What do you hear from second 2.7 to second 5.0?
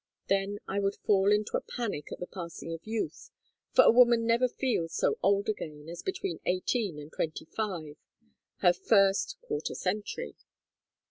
of youth, for a woman never feels